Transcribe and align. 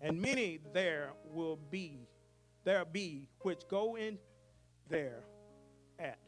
and 0.00 0.20
many 0.20 0.60
there 0.72 1.12
will 1.24 1.58
be, 1.70 2.08
there 2.64 2.84
be 2.84 3.28
which 3.40 3.62
go 3.68 3.96
in 3.96 4.18
there 4.88 5.24
at. 5.98 6.18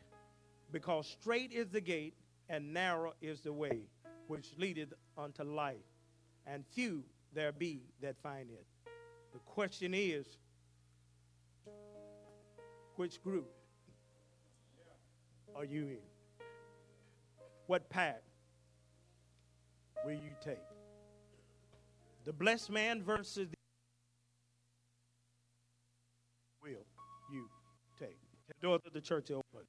Because 0.71 1.06
straight 1.06 1.52
is 1.52 1.68
the 1.70 1.80
gate, 1.80 2.14
and 2.48 2.72
narrow 2.72 3.14
is 3.20 3.40
the 3.40 3.52
way 3.52 3.80
which 4.26 4.48
leadeth 4.58 4.92
unto 5.16 5.42
life, 5.42 5.76
and 6.46 6.64
few 6.72 7.02
there 7.34 7.52
be 7.52 7.82
that 8.00 8.16
find 8.22 8.50
it. 8.50 8.66
The 9.32 9.39
question 9.41 9.95
is, 9.95 10.27
which 12.96 13.23
group 13.23 13.50
are 15.57 15.64
you 15.64 15.82
in? 15.82 16.46
What 17.66 17.89
path 17.89 18.23
will 20.04 20.12
you 20.12 20.32
take? 20.45 20.59
The 22.25 22.32
blessed 22.32 22.70
man 22.70 23.02
versus 23.02 23.48
the 23.48 23.57
doors 28.62 28.80
of 28.87 28.93
the 28.93 29.01
church 29.01 29.30
are 29.30 29.34
open. 29.34 29.66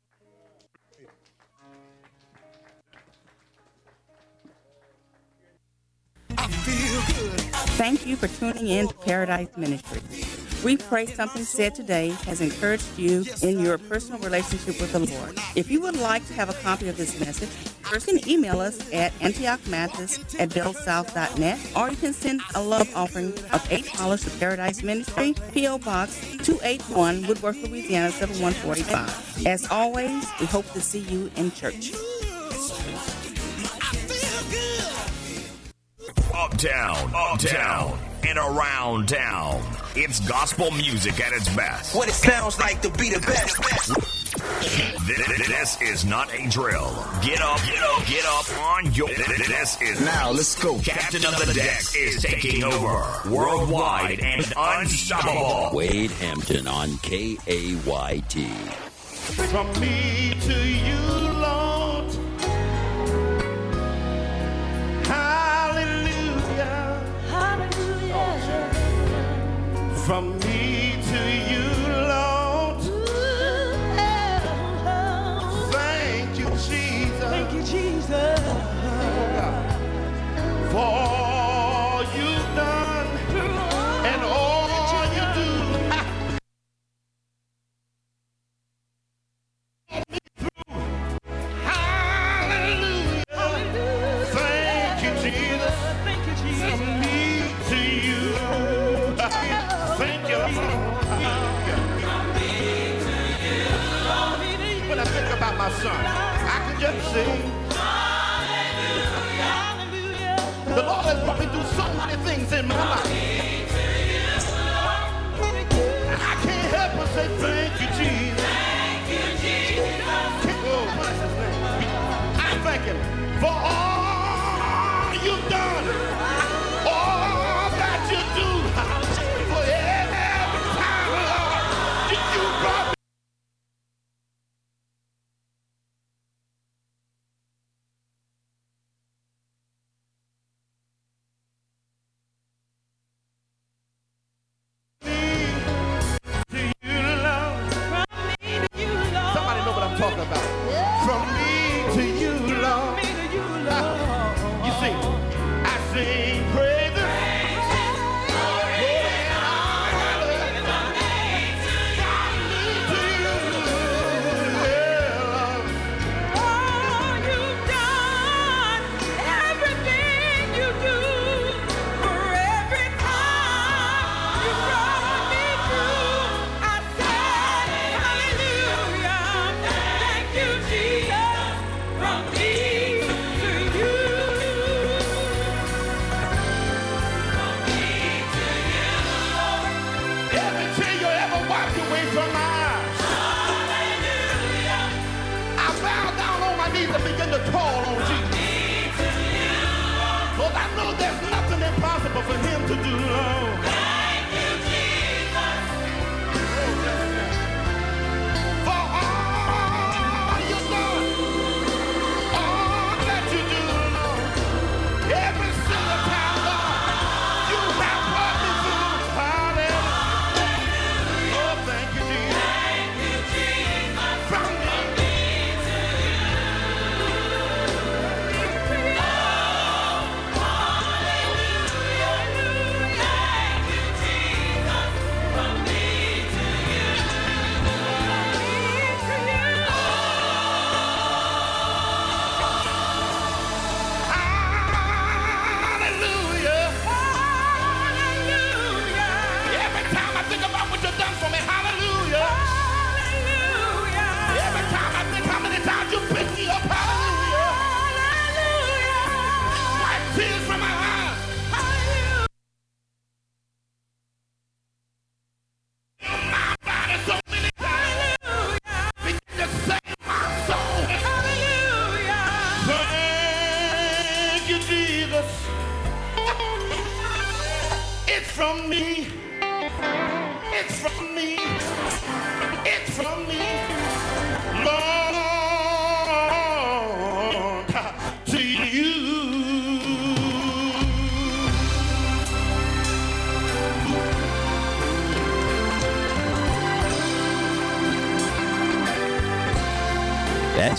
Thank 7.76 8.06
you 8.06 8.16
for 8.16 8.28
tuning 8.28 8.68
in 8.68 8.88
to 8.88 8.94
Paradise 8.94 9.50
Ministry. 9.58 10.43
We 10.64 10.78
pray 10.78 11.08
something 11.08 11.44
said 11.44 11.76
today 11.76 12.10
has 12.26 12.40
encouraged 12.40 12.98
you 12.98 13.26
in 13.42 13.60
your 13.60 13.78
personal 13.78 14.20
relationship 14.20 14.80
with 14.80 14.94
the 14.94 15.00
Lord. 15.00 15.38
If 15.56 15.70
you 15.70 15.82
would 15.82 15.98
like 15.98 16.26
to 16.28 16.34
have 16.34 16.50
a 16.50 16.54
copy 16.54 16.88
of 16.88 16.96
this 16.96 17.20
message, 17.20 17.50
first 17.82 18.08
you 18.08 18.20
can 18.20 18.30
email 18.30 18.62
us 18.62 18.80
at 18.94 19.12
antiochmathis 19.20 20.40
at 20.40 20.50
bellsouth.net 20.52 21.60
or 21.76 21.90
you 21.90 21.98
can 21.98 22.14
send 22.14 22.42
a 22.56 22.62
love 22.62 22.90
offering 22.96 23.28
of 23.28 23.62
$8 23.70 24.24
to 24.24 24.40
Paradise 24.40 24.84
Ministry, 24.84 25.36
P.O. 25.52 25.80
Box 25.80 26.18
281, 26.44 27.28
Woodworth, 27.28 27.62
Louisiana 27.62 28.12
7145. 28.12 29.46
As 29.46 29.70
always, 29.70 30.26
we 30.40 30.46
hope 30.46 30.70
to 30.72 30.80
see 30.80 31.00
you 31.00 31.30
in 31.36 31.52
church. 31.52 31.92
Uptown, 36.34 37.12
uptown, 37.14 38.00
and 38.26 38.38
around 38.38 39.10
town. 39.10 39.73
It's 39.96 40.20
gospel 40.22 40.72
music 40.72 41.20
at 41.20 41.34
its 41.34 41.56
best. 41.56 41.96
What 41.96 42.08
it 42.10 42.14
sounds 42.14 42.58
like 42.58 42.82
to 42.82 42.90
be 42.90 43.12
the 43.12 43.20
best. 43.20 43.62
This, 45.06 45.48
this 45.48 45.82
is 45.82 46.04
not 46.04 46.34
a 46.34 46.50
drill. 46.50 46.92
Get 47.22 47.40
up, 47.42 47.60
get 47.64 47.84
up, 47.84 48.06
get 48.08 48.26
up 48.26 48.58
on 48.58 48.92
your. 48.94 49.08
This 49.10 49.80
is 49.84 50.02
Now 50.02 50.32
let's 50.32 50.56
go. 50.62 50.80
Captain 50.80 51.24
of 51.24 51.38
the 51.46 51.54
Deck 51.54 51.84
is 51.96 52.24
taking 52.24 52.64
over 52.64 53.06
worldwide 53.30 54.20
and 54.20 54.52
unstoppable. 54.58 55.78
Wade 55.78 56.10
Hampton 56.10 56.68
on 56.68 56.90
KAYT. 57.04 58.48
From 59.52 59.68
me 59.80 60.34
to 60.42 60.68
you, 60.68 61.33
From 70.06 70.38
me 70.40 70.96
to 71.12 71.22
you, 71.50 71.70
Lord. 72.10 72.82
Thank 75.72 76.38
you, 76.38 76.46
Jesus. 76.50 77.20
Thank 77.22 77.54
you, 77.54 77.64
Jesus. 77.64 78.33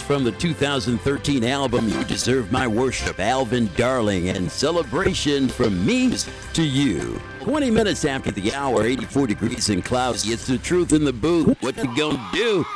From 0.04 0.22
the 0.22 0.32
2013 0.32 1.44
album 1.44 1.88
You 1.88 2.04
Deserve 2.04 2.52
My 2.52 2.66
Worship, 2.66 3.18
Alvin 3.18 3.70
Darling, 3.74 4.28
and 4.28 4.50
Celebration 4.50 5.48
from 5.48 5.84
Me 5.84 6.14
to 6.52 6.62
You. 6.62 7.18
20 7.40 7.70
minutes 7.70 8.04
after 8.04 8.30
the 8.30 8.52
hour, 8.52 8.84
84 8.84 9.26
degrees 9.26 9.70
and 9.70 9.82
cloudy. 9.82 10.28
It's 10.28 10.46
the 10.46 10.58
truth 10.58 10.92
in 10.92 11.04
the 11.04 11.12
booth. 11.12 11.56
What 11.62 11.76
you 11.78 11.96
gonna 11.96 12.28
do? 12.34 12.66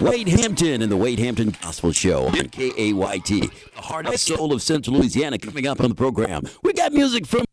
Wade 0.00 0.28
Hampton 0.28 0.82
and 0.82 0.92
the 0.92 0.96
Wade 0.96 1.18
Hampton 1.18 1.54
Gospel 1.62 1.92
Show 1.92 2.26
on 2.26 2.34
KAYT, 2.34 3.50
the 3.74 3.80
heart 3.80 4.06
and 4.06 4.20
soul 4.20 4.52
of 4.52 4.60
Central 4.60 4.96
Louisiana. 4.96 5.38
Coming 5.38 5.66
up 5.66 5.80
on 5.80 5.88
the 5.88 5.94
program, 5.94 6.42
we 6.62 6.74
got 6.74 6.92
music 6.92 7.26
from 7.26 7.44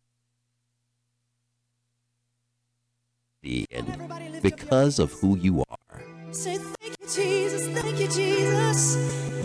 and 3.44 4.42
because 4.42 4.98
of 4.98 5.12
who 5.12 5.36
you 5.38 5.64
are. 5.68 6.11
Say 6.32 6.56
thank 6.58 6.96
you, 7.00 7.06
Jesus, 7.14 7.68
thank 7.78 8.00
you, 8.00 8.08
Jesus. 8.08 8.96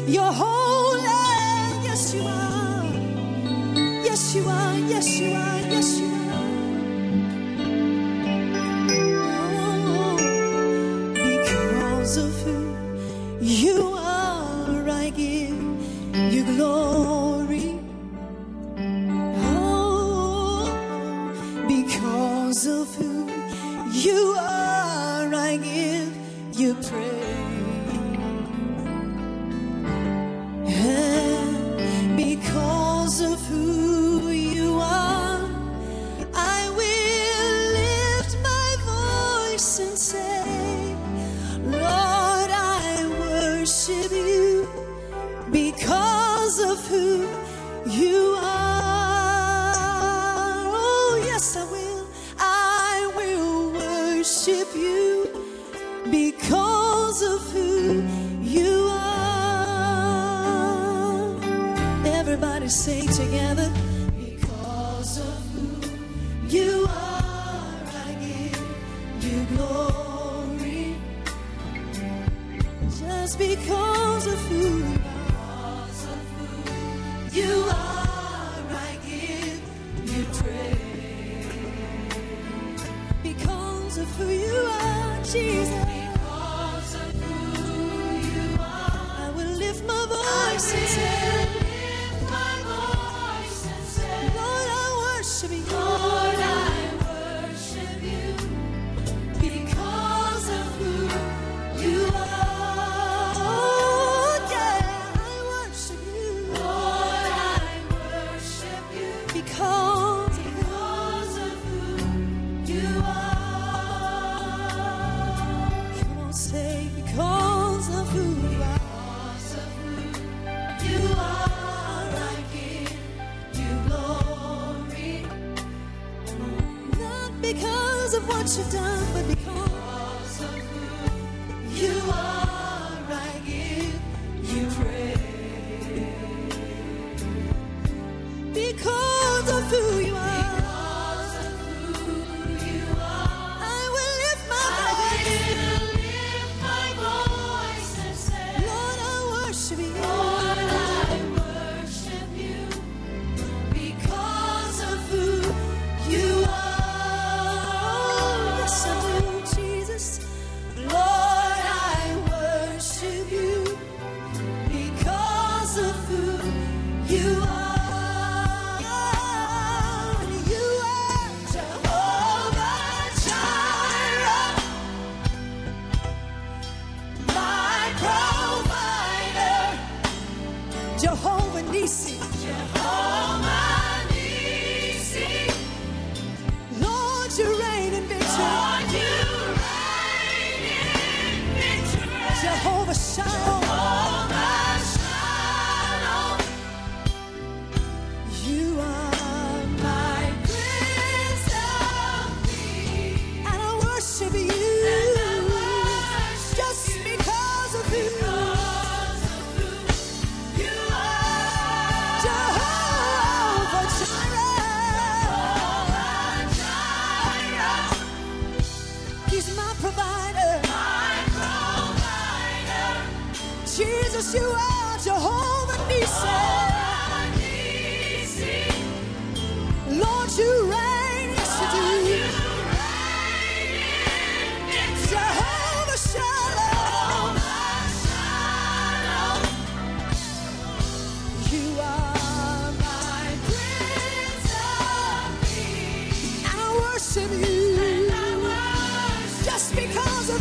You're 0.07 0.23
holy, 0.31 1.01
yes 1.83 2.13
you 2.15 2.21
are. 2.23 2.85
Yes 4.05 4.35
you 4.35 4.47
are, 4.47 4.75
yes 4.79 5.19
you 5.19 5.33
are, 5.35 5.59
yes 5.73 5.99
you 5.99 6.07
are. 6.07 6.71
Oh, 9.89 10.17
because 11.13 12.17
of 12.17 12.33
who 12.43 12.75
you 13.41 13.93
are, 13.97 14.89
I 14.89 15.09
give 15.11 15.59
you 16.33 16.43
glory. 16.55 17.79
Oh, 19.35 20.65
because 21.67 22.67
of 22.67 22.95
who 22.95 23.29
you 23.91 24.35
are, 24.37 24.66
you 26.57 26.73
praise. 26.73 27.16
Because 83.97 84.11
of 84.11 84.17
who 84.17 84.31
you 84.31 84.53
are, 84.53 85.23
Jesus. 85.23 85.85
Because 85.85 86.95
of 86.95 87.13
who 87.15 88.17
you 88.27 88.53
are, 88.59 89.25
I 89.25 89.31
will 89.35 89.57
lift 89.57 89.83
my 89.87 90.05
voice 90.05 91.06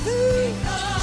because 0.04 0.95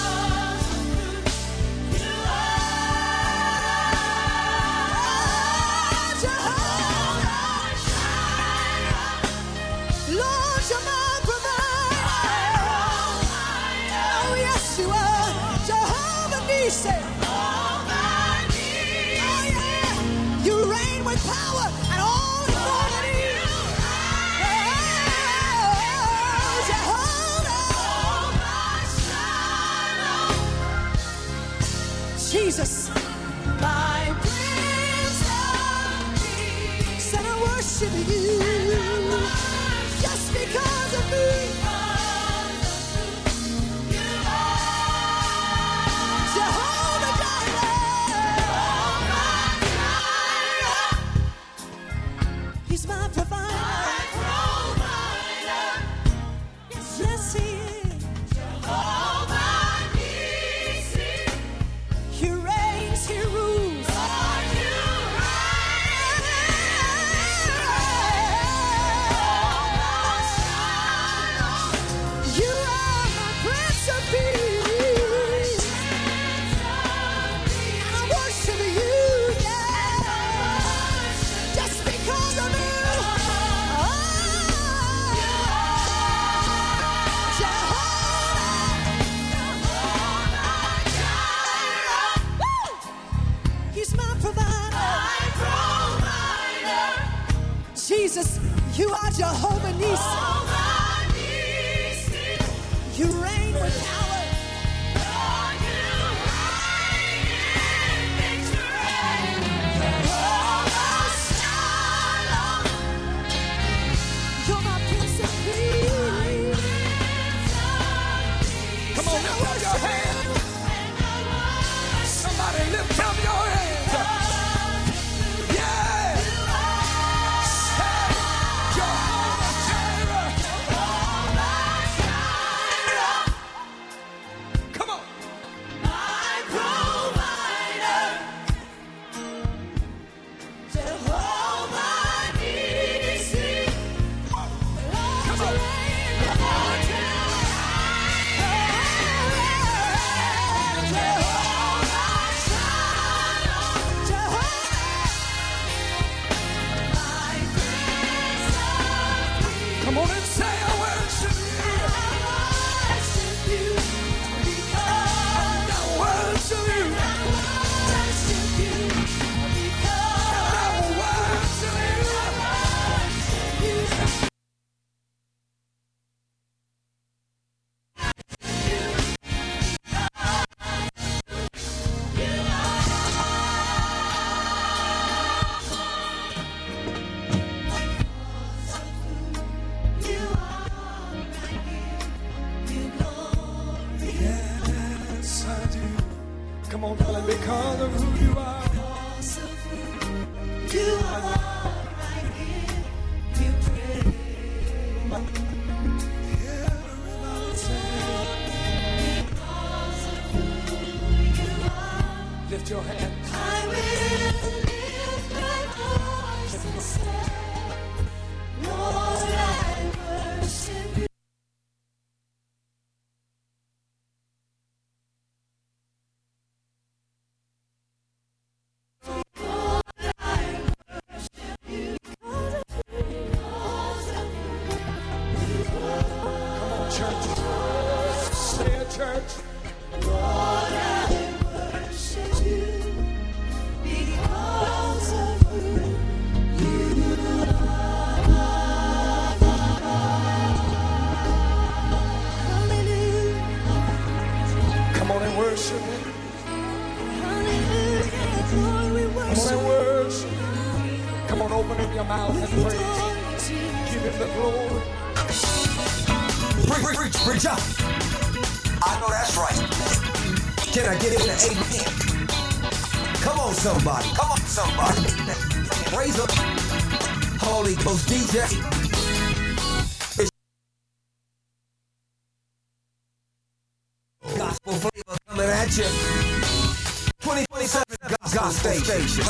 gospel 288.33 288.71
station. 288.71 289.23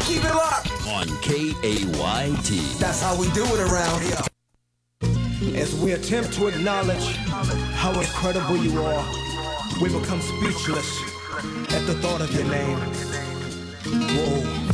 Keep 0.00 0.24
it 0.24 0.34
locked. 0.34 0.70
on 0.88 1.06
KAYT. 1.22 2.78
That's 2.78 3.02
how 3.02 3.18
we 3.18 3.30
do 3.32 3.44
it 3.44 3.60
around 3.60 4.02
here. 4.02 5.60
As 5.60 5.74
we 5.74 5.88
we 5.88 5.92
attempt 5.92 6.32
to 6.34 6.46
acknowledge 6.46 7.16
how 7.74 7.98
incredible 7.98 8.56
you 8.56 8.82
are, 8.82 9.04
we 9.82 9.88
become 9.88 10.20
speechless 10.20 11.00
at 11.72 11.86
the 11.86 11.94
thought 12.00 12.20
of 12.20 12.32
your 12.34 12.44
name. 12.44 12.78
Whoa. 13.84 14.67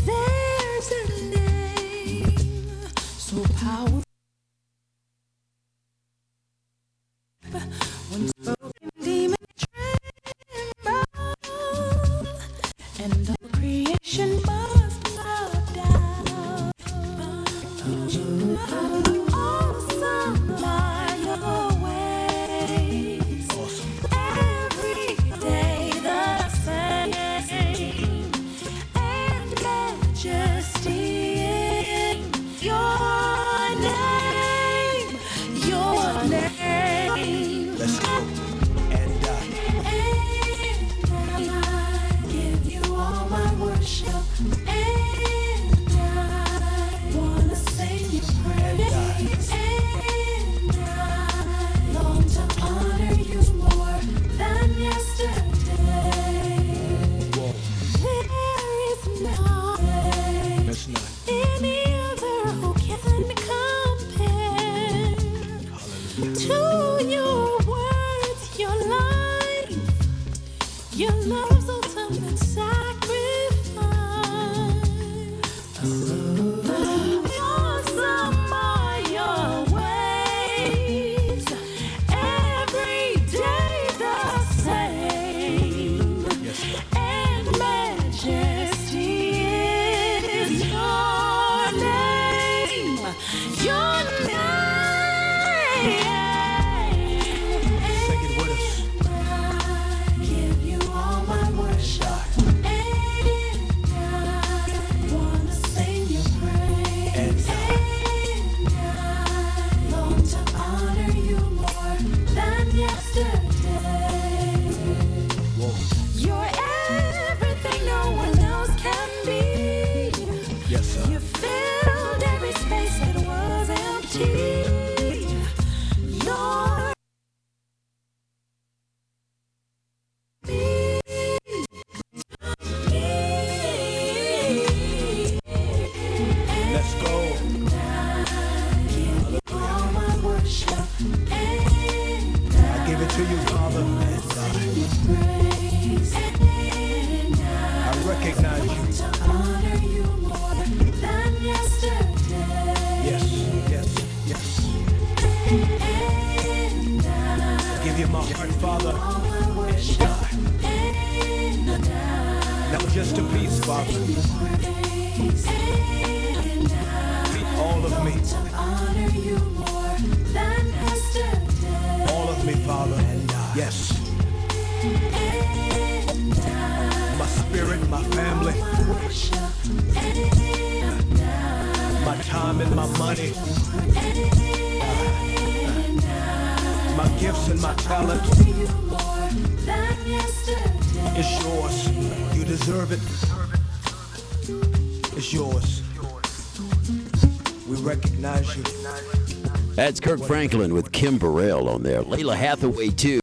Kirk 200.14 200.28
Franklin 200.28 200.72
with 200.72 200.92
Kim 200.92 201.18
Burrell 201.18 201.68
on 201.68 201.82
there. 201.82 202.00
Lalah 202.00 202.36
Hathaway, 202.36 202.90
too. 202.90 203.18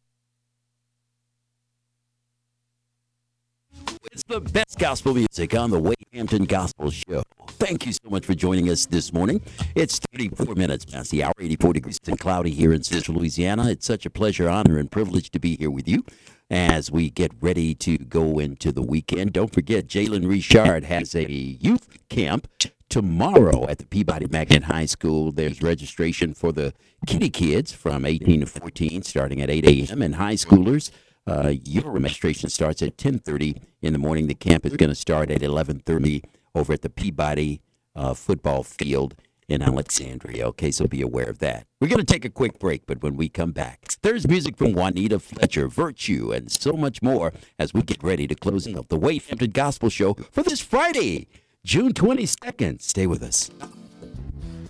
It's 4.11 4.23
the 4.27 4.41
best 4.41 4.77
gospel 4.77 5.13
music 5.13 5.55
on 5.55 5.69
the 5.69 5.79
Wade 5.79 5.95
Hampton 6.11 6.43
Gospel 6.43 6.91
Show. 6.91 7.23
Thank 7.47 7.85
you 7.85 7.93
so 7.93 8.09
much 8.09 8.25
for 8.25 8.33
joining 8.33 8.69
us 8.69 8.87
this 8.87 9.13
morning. 9.13 9.41
It's 9.73 9.99
34 10.11 10.55
minutes 10.55 10.83
past 10.83 11.11
the 11.11 11.23
hour, 11.23 11.31
84 11.39 11.71
degrees 11.71 11.97
and 12.07 12.19
cloudy 12.19 12.51
here 12.51 12.73
in 12.73 12.83
central 12.83 13.19
Louisiana. 13.19 13.69
It's 13.69 13.85
such 13.85 14.05
a 14.05 14.09
pleasure, 14.09 14.49
honor, 14.49 14.77
and 14.77 14.91
privilege 14.91 15.31
to 15.31 15.39
be 15.39 15.55
here 15.55 15.71
with 15.71 15.87
you 15.87 16.03
as 16.49 16.91
we 16.91 17.09
get 17.09 17.31
ready 17.39 17.73
to 17.75 17.97
go 17.99 18.37
into 18.37 18.73
the 18.73 18.81
weekend. 18.81 19.31
Don't 19.31 19.53
forget, 19.53 19.87
Jalen 19.87 20.27
Richard 20.27 20.83
has 20.83 21.15
a 21.15 21.31
youth 21.31 21.87
camp 22.09 22.49
tomorrow 22.91 23.65
at 23.69 23.77
the 23.77 23.85
Peabody 23.85 24.27
Magnet 24.27 24.63
High 24.63 24.85
School. 24.85 25.31
There's 25.31 25.61
registration 25.61 26.33
for 26.33 26.51
the 26.51 26.73
kitty 27.07 27.29
kids 27.29 27.71
from 27.71 28.05
18 28.05 28.41
to 28.41 28.45
14 28.45 29.01
starting 29.03 29.41
at 29.41 29.49
8 29.49 29.65
a.m. 29.65 30.01
and 30.01 30.15
high 30.15 30.33
schoolers. 30.33 30.91
Uh, 31.25 31.53
your 31.63 31.89
registration 31.89 32.49
starts 32.49 32.81
at 32.81 32.97
10:30 32.97 33.61
in 33.81 33.93
the 33.93 33.99
morning. 33.99 34.27
The 34.27 34.33
camp 34.33 34.65
is 34.65 34.75
going 34.75 34.89
to 34.89 34.95
start 34.95 35.31
at 35.31 35.41
11:30 35.41 36.23
over 36.53 36.73
at 36.73 36.81
the 36.81 36.89
Peabody 36.89 37.61
uh, 37.95 38.13
football 38.13 38.61
field 38.61 39.15
in 39.47 39.61
Alexandria. 39.61 40.45
Okay, 40.47 40.69
so 40.69 40.85
be 40.85 41.01
aware 41.01 41.29
of 41.29 41.39
that. 41.39 41.67
We're 41.79 41.87
going 41.87 42.05
to 42.05 42.13
take 42.13 42.25
a 42.25 42.29
quick 42.29 42.59
break, 42.59 42.85
but 42.85 43.01
when 43.01 43.15
we 43.15 43.29
come 43.29 43.53
back, 43.53 43.85
there's 44.01 44.27
music 44.27 44.57
from 44.57 44.73
Juanita 44.73 45.19
Fletcher, 45.19 45.69
Virtue, 45.69 46.33
and 46.33 46.51
so 46.51 46.73
much 46.73 47.01
more 47.01 47.31
as 47.57 47.73
we 47.73 47.83
get 47.83 48.03
ready 48.03 48.27
to 48.27 48.35
close 48.35 48.67
out 48.75 48.89
the 48.89 48.99
Wade 48.99 49.23
Hampton 49.29 49.51
Gospel 49.51 49.89
Show 49.89 50.15
for 50.31 50.43
this 50.43 50.59
Friday, 50.59 51.27
June 51.63 51.93
22nd. 51.93 52.81
Stay 52.81 53.05
with 53.05 53.21
us. 53.21 53.51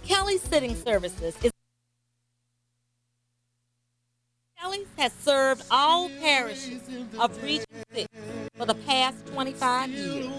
Kelly's 0.04 0.42
Sitting 0.42 0.76
Services 0.76 1.38
is 1.42 1.52
Kelly's 4.60 4.88
has 4.98 5.14
served 5.14 5.64
all 5.72 6.10
parishes 6.20 6.82
of 7.18 7.42
Region 7.42 7.66
6 7.94 8.08
for 8.58 8.66
the 8.66 8.76
past 8.76 9.26
25 9.28 9.90
years. 9.90 10.32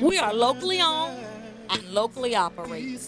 We 0.00 0.16
are 0.16 0.32
locally 0.32 0.80
owned 0.80 1.18
and 1.68 1.84
locally 1.90 2.36
operated. 2.36 3.00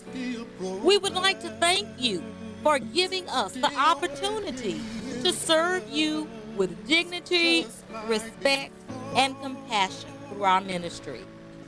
We 0.60 0.98
would 0.98 1.14
like 1.14 1.40
to 1.40 1.50
thank 1.60 1.88
you 1.98 2.22
for 2.64 2.80
giving 2.80 3.28
us 3.28 3.52
the 3.52 3.72
opportunity 3.78 4.80
to 5.22 5.32
serve 5.32 5.88
you 5.88 6.28
with 6.56 6.86
dignity, 6.88 7.64
respect, 8.06 8.72
and 9.14 9.40
compassion 9.40 10.10
through 10.28 10.42
our 10.42 10.60
ministry. 10.60 11.20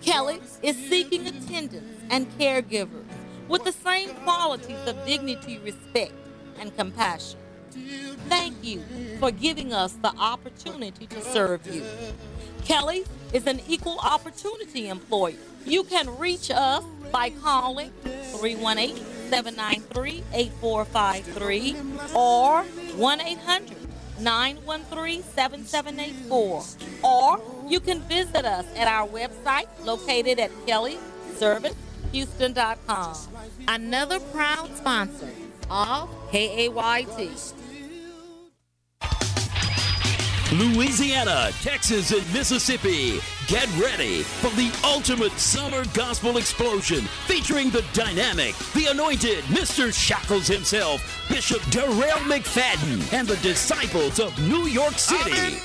Kelly 0.05 0.39
is 0.63 0.77
seeking 0.77 1.27
attendants 1.27 2.03
and 2.11 2.31
caregivers 2.39 3.05
with 3.49 3.65
the 3.65 3.73
same 3.73 4.11
qualities 4.17 4.77
of 4.87 5.03
dignity, 5.07 5.59
respect, 5.59 6.13
and 6.61 6.77
compassion. 6.77 7.39
Thank 8.29 8.63
you 8.63 8.83
for 9.19 9.31
giving 9.31 9.73
us 9.73 9.95
the 9.95 10.13
opportunity 10.19 11.07
to 11.07 11.23
serve 11.23 11.67
you. 11.67 11.85
Kelly 12.65 13.05
is 13.33 13.47
an 13.47 13.61
equal 13.67 13.99
opportunity 13.99 14.89
employer. 14.89 15.37
You 15.65 15.85
can 15.85 16.19
reach 16.19 16.51
us 16.51 16.85
by 17.11 17.31
calling 17.31 17.91
318 18.03 18.97
793 19.31 20.23
8453 20.35 21.77
or 22.15 22.63
1 22.63 23.21
800 23.23 23.77
913 24.21 25.23
7784. 25.23 26.65
Or 27.03 27.54
you 27.69 27.81
can 27.81 28.01
visit 28.03 28.45
us 28.45 28.67
at 28.77 28.87
our 28.89 29.09
website 29.09 29.67
located 29.85 30.39
at 30.39 30.51
kellyservicehouston.com. 30.67 33.17
Another 33.69 34.21
proud 34.21 34.77
sponsor 34.77 35.31
of 35.71 36.11
KAYT. 36.31 37.55
Louisiana, 40.53 41.51
Texas, 41.63 42.13
and 42.13 42.23
Mississippi. 42.33 43.19
Get 43.49 43.67
ready 43.77 44.23
for 44.23 44.51
the 44.51 44.71
ultimate 44.85 45.33
summer 45.33 45.85
gospel 45.95 46.37
explosion 46.37 47.01
featuring 47.27 47.71
the 47.71 47.85
dynamic, 47.93 48.55
the 48.73 48.87
anointed 48.87 49.43
Mr. 49.45 49.93
Shackles 49.93 50.47
himself, 50.47 51.27
Bishop 51.29 51.61
Darrell 51.71 52.21
McFadden, 52.29 53.13
and 53.13 53.27
the 53.27 53.37
disciples 53.39 54.21
of 54.21 54.39
New 54.49 54.67
York 54.67 54.95
City. 54.95 55.59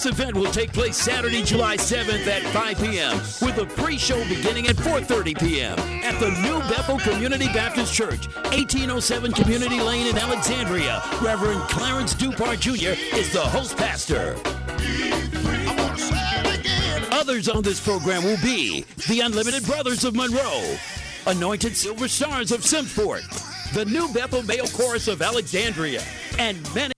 This 0.00 0.06
event 0.06 0.34
will 0.34 0.50
take 0.50 0.72
place 0.72 0.96
Saturday, 0.96 1.42
July 1.42 1.76
7th 1.76 2.26
at 2.26 2.42
5 2.54 2.78
p.m. 2.78 3.18
with 3.42 3.58
a 3.58 3.66
pre-show 3.66 4.26
beginning 4.28 4.68
at 4.68 4.76
4:30 4.76 5.38
p.m. 5.38 5.78
at 5.78 6.18
the 6.18 6.30
New 6.40 6.58
Bethel 6.70 6.98
Community 6.98 7.46
Baptist 7.46 7.92
Church, 7.92 8.26
1807 8.52 9.32
Community 9.32 9.78
Lane 9.80 10.06
in 10.06 10.16
Alexandria. 10.16 11.02
Reverend 11.20 11.60
Clarence 11.68 12.14
Dupar 12.14 12.58
Jr. 12.58 12.98
is 13.14 13.30
the 13.32 13.40
host 13.40 13.76
pastor. 13.76 14.36
Others 17.12 17.50
on 17.50 17.62
this 17.62 17.80
program 17.84 18.24
will 18.24 18.40
be 18.42 18.86
the 19.08 19.20
Unlimited 19.20 19.66
Brothers 19.66 20.04
of 20.04 20.14
Monroe, 20.14 20.76
Anointed 21.26 21.76
Silver 21.76 22.08
Stars 22.08 22.52
of 22.52 22.60
Simmesport, 22.60 23.22
the 23.74 23.84
New 23.84 24.10
Bethel 24.14 24.42
Male 24.44 24.68
Chorus 24.68 25.08
of 25.08 25.20
Alexandria, 25.20 26.02
and 26.38 26.56
many. 26.74 26.94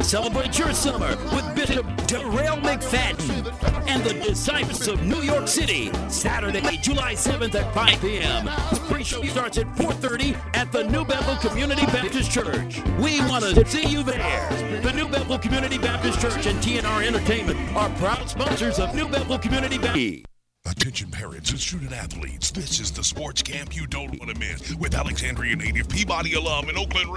Celebrate 0.00 0.56
your 0.56 0.72
summer 0.72 1.16
with 1.34 1.56
Bishop 1.56 1.84
Darrell 2.06 2.58
McFadden 2.58 3.52
and 3.88 4.04
the 4.04 4.14
Disciples 4.14 4.86
of 4.86 5.04
New 5.04 5.22
York 5.22 5.48
City, 5.48 5.90
Saturday, 6.08 6.76
July 6.76 7.14
7th 7.14 7.56
at 7.56 7.74
5 7.74 8.00
p.m. 8.00 8.44
The 8.44 8.80
Pre-show 8.88 9.24
starts 9.24 9.58
at 9.58 9.66
4.30 9.74 10.36
at 10.54 10.70
the 10.70 10.84
New 10.84 11.04
Bethel 11.04 11.34
Community 11.50 11.84
Baptist 11.86 12.30
Church. 12.30 12.80
We 13.00 13.18
want 13.22 13.44
to 13.44 13.66
see 13.66 13.88
you 13.88 14.04
there. 14.04 14.48
The 14.82 14.92
New 14.92 15.08
Bethel 15.08 15.40
Community 15.40 15.78
Baptist 15.78 16.20
Church 16.20 16.46
and 16.46 16.60
TNR 16.60 17.04
Entertainment 17.04 17.58
are 17.74 17.90
proud 17.96 18.30
sponsors 18.30 18.78
of 18.78 18.94
New 18.94 19.08
Bethel 19.08 19.36
Community 19.36 19.78
Baptist. 19.78 20.27
Attention 20.70 21.10
parents 21.10 21.50
and 21.50 21.58
student 21.58 21.92
athletes, 21.92 22.50
this 22.50 22.78
is 22.78 22.92
the 22.92 23.02
sports 23.02 23.42
camp 23.42 23.74
you 23.74 23.86
don't 23.86 24.18
want 24.18 24.30
to 24.30 24.38
miss 24.38 24.74
with 24.74 24.94
Alexandria 24.94 25.56
native 25.56 25.88
Peabody 25.88 26.34
alum 26.34 26.68
and 26.68 26.76
Oakland 26.76 27.16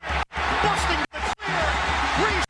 Busting 0.00 1.04
the 1.12 1.34
clear. 1.36 2.26
Restart. 2.26 2.49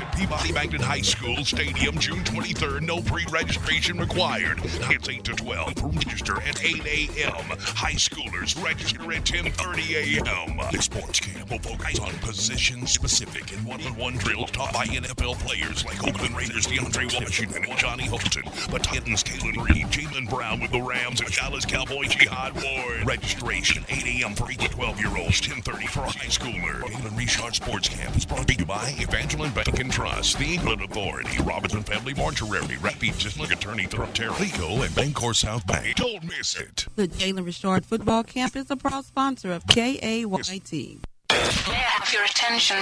At 0.00 0.16
Peabody 0.16 0.52
Magnet 0.52 0.80
High 0.80 1.02
School 1.02 1.44
Stadium, 1.44 1.98
June 1.98 2.24
23rd. 2.24 2.80
No 2.80 3.02
pre-registration 3.02 3.98
required. 3.98 4.58
It's 4.64 5.06
8 5.06 5.22
to 5.24 5.32
12. 5.34 5.96
Register 5.96 6.40
at 6.40 6.64
8 6.64 6.86
a.m. 6.86 7.44
High 7.58 7.92
schoolers 7.92 8.62
register 8.64 9.02
at 9.12 9.24
10:30 9.24 10.24
a.m. 10.24 10.56
The 10.72 10.80
sports 10.80 11.20
camp 11.20 11.50
will 11.50 11.58
focus 11.58 11.98
on 11.98 12.10
position-specific 12.20 13.52
and 13.52 13.66
one-on-one 13.66 14.14
drills 14.14 14.50
taught 14.52 14.72
by 14.72 14.86
NFL 14.86 15.38
players 15.40 15.84
like 15.84 16.02
Oakland 16.08 16.38
Raiders 16.38 16.66
DeAndre 16.66 17.12
Washington 17.20 17.64
and 17.68 17.78
Johnny 17.78 18.06
Holton, 18.06 18.44
but 18.70 18.82
Titans 18.82 19.22
Kalan 19.22 19.62
Reed, 19.68 19.86
Jalen 19.88 20.30
Brown 20.30 20.60
with 20.60 20.70
the 20.70 20.80
Rams, 20.80 21.20
and 21.20 21.30
Dallas 21.32 21.66
Cowboy 21.66 22.04
Jihad 22.04 22.54
Ward. 22.54 23.06
Registration 23.06 23.84
8 23.90 24.22
a.m. 24.22 24.34
for 24.34 24.50
8 24.50 24.58
to 24.60 24.68
12 24.68 25.00
year 25.00 25.16
olds, 25.18 25.42
10:30 25.42 25.88
for 25.88 26.00
high 26.00 26.32
schoolers. 26.32 26.80
Jalen 26.80 27.18
Richard 27.18 27.54
Sports 27.54 27.90
Camp 27.90 28.16
is 28.16 28.24
brought 28.24 28.48
to 28.48 28.54
you 28.54 28.64
by 28.64 28.94
Evangeline 28.96 29.52
Bank 29.52 29.80
and 29.82 29.92
Trust, 29.92 30.38
the 30.38 30.44
England 30.44 30.80
Authority, 30.80 31.42
Robinson 31.42 31.82
Family 31.82 32.14
Mortuary, 32.14 32.76
Rapides 32.76 33.20
District 33.20 33.52
Attorney 33.52 33.86
Terry 33.86 34.30
Rico, 34.40 34.82
and 34.82 34.92
BancorpSouth 34.94 35.66
Bank. 35.66 35.96
Don't 35.96 36.22
miss 36.22 36.54
it. 36.56 36.86
The 36.94 37.08
Jalen 37.08 37.44
Richard 37.44 37.84
Football 37.84 38.22
Camp 38.22 38.54
is 38.54 38.70
a 38.70 38.76
proud 38.76 39.04
sponsor 39.04 39.52
of 39.52 39.66
KAYT. 39.66 41.00
May 41.30 41.38
I 41.66 41.72
have 41.72 42.12
your 42.12 42.22
attention? 42.24 42.76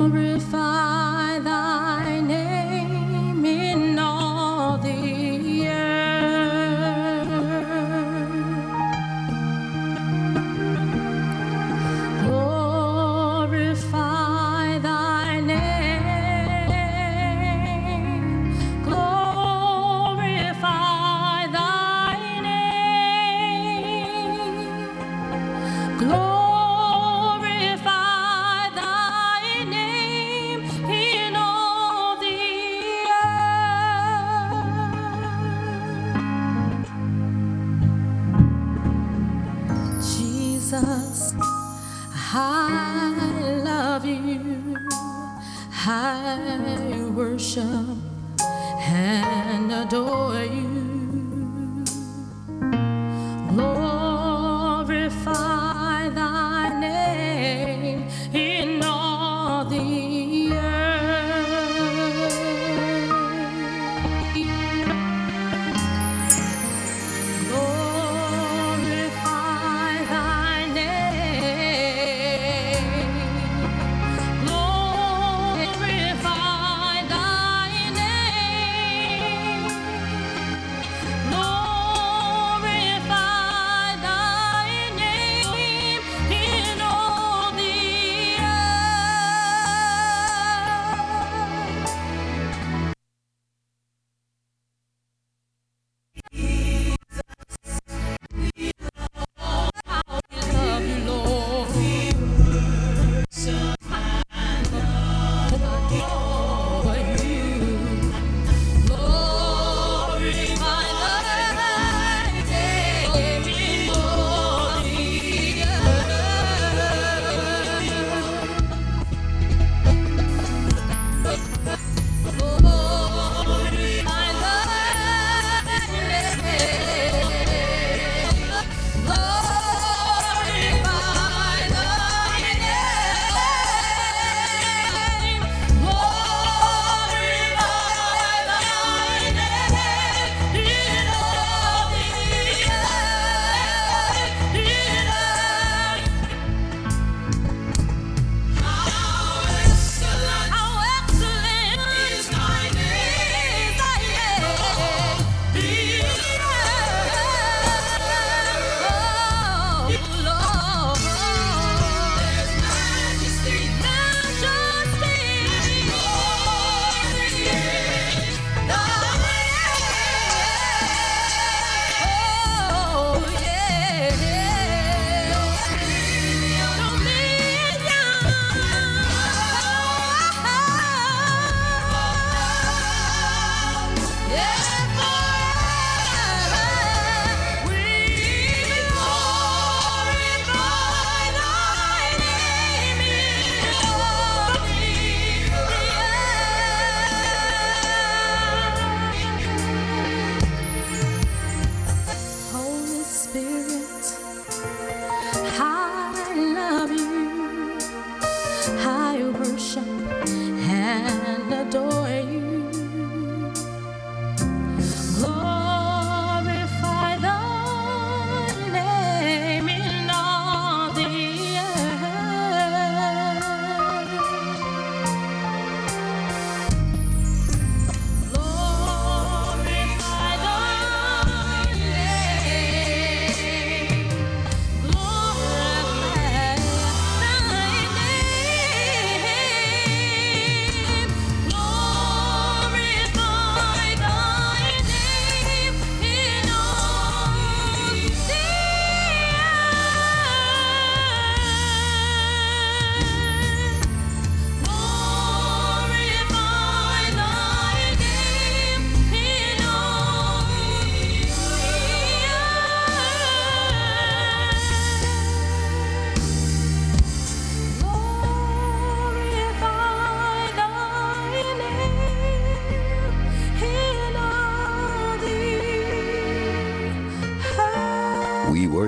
Glorify 0.00 0.39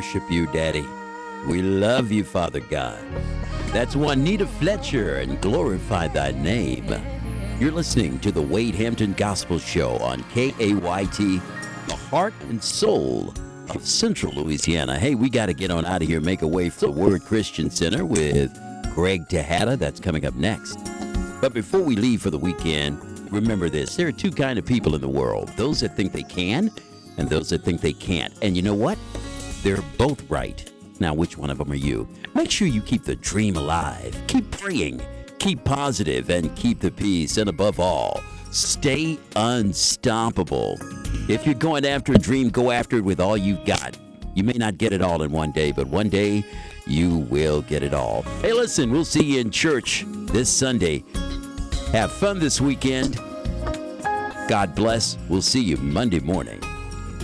worship 0.03 0.29
you, 0.29 0.47
Daddy. 0.47 0.85
We 1.47 1.63
love 1.63 2.11
you, 2.11 2.25
Father 2.25 2.59
God. 2.59 2.99
That's 3.69 3.95
Juanita 3.95 4.49
Fletcher 4.49 5.19
and 5.19 5.41
glorify 5.41 6.09
thy 6.09 6.33
name. 6.33 6.93
You're 7.61 7.71
listening 7.71 8.19
to 8.19 8.33
the 8.33 8.43
Wade 8.43 8.75
Hampton 8.75 9.13
Gospel 9.13 9.61
Show 9.61 9.99
on 9.99 10.25
KAYT, 10.25 11.41
the 11.87 11.95
heart 11.95 12.35
and 12.49 12.61
soul 12.61 13.33
of 13.71 13.87
Central 13.87 14.33
Louisiana. 14.33 14.99
Hey, 14.99 15.15
we 15.15 15.31
got 15.31 15.47
to 15.47 15.55
get 15.55 15.71
on 15.71 15.87
out 15.87 16.03
of 16.03 16.09
here, 16.09 16.21
make 16.21 16.43
a 16.43 16.49
way 16.49 16.69
for 16.69 16.87
the 16.87 16.91
Word 16.91 17.23
Christian 17.23 17.71
Center 17.71 18.05
with 18.05 18.53
Greg 18.97 19.29
Tejada. 19.29 19.77
That's 19.77 20.01
coming 20.01 20.27
up 20.27 20.35
next. 20.35 20.81
But 21.41 21.55
before 21.55 21.83
we 21.83 21.95
leave 21.95 22.23
for 22.23 22.31
the 22.31 22.39
weekend, 22.39 23.01
remember 23.31 23.71
this 23.71 23.95
there 23.95 24.09
are 24.09 24.13
two 24.13 24.33
kind 24.33 24.59
of 24.59 24.67
people 24.67 24.97
in 24.97 25.01
the 25.01 25.09
world 25.09 25.49
those 25.51 25.81
that 25.81 25.97
think 25.97 26.13
they 26.13 26.25
can 26.25 26.73
and 27.19 27.29
those 27.29 27.51
that 27.51 27.63
think 27.63 27.81
they 27.81 27.93
can't. 27.93 28.35
And 28.43 28.57
you 28.57 28.63
know 28.63 28.75
what? 28.75 28.99
They're 29.63 29.83
both 29.97 30.29
right. 30.29 30.71
Now, 30.99 31.15
which 31.15 31.39
one 31.39 31.51
of 31.51 31.59
them 31.59 31.71
are 31.71 31.77
you? 31.77 32.09
Make 32.35 32.51
sure 32.51 32.67
you 32.67 32.83
keep 32.83 33.05
the 33.05 33.17
dream 33.17 33.57
alive. 33.57 34.21
Keep 34.27 34.51
praying, 34.51 35.01
keep 35.39 35.65
positive, 35.65 36.31
and 36.31 36.55
keep 36.57 36.81
the 36.81 36.91
peace. 36.91 37.37
And 37.37 37.49
above 37.49 37.79
all, 37.79 38.21
stay 38.51 39.19
unstoppable. 39.37 40.79
If 41.29 41.47
you're 41.47 41.55
going 41.55 41.87
after 41.87 42.13
a 42.13 42.19
dream, 42.19 42.51
go 42.51 42.71
after 42.71 42.97
it 42.97 43.05
with 43.05 43.21
all 43.21 43.37
you've 43.37 43.65
got. 43.65 43.97
You 44.35 44.45
may 44.45 44.55
not 44.55 44.79
get 44.79 44.93
it 44.93 45.03
all 45.03 45.23
in 45.23 45.31
one 45.31 45.53
day, 45.53 45.73
but 45.73 45.87
one 45.87 46.09
day 46.09 46.45
you 46.87 47.19
will 47.19 47.63
get 47.63 47.83
it 47.83 47.95
all. 47.95 48.23
Hey, 48.41 48.53
listen, 48.53 48.91
we'll 48.91 49.05
see 49.05 49.35
you 49.35 49.41
in 49.41 49.51
church 49.51 50.05
this 50.09 50.51
Sunday. 50.51 51.05
Have 51.93 52.11
fun 52.13 52.39
this 52.39 52.61
weekend. 52.61 53.17
God 54.49 54.75
bless. 54.75 55.17
We'll 55.29 55.43
see 55.43 55.63
you 55.63 55.77
Monday 55.77 56.21
morning. 56.21 56.61